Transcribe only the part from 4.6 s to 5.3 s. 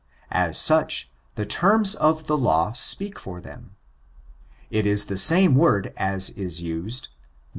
It is the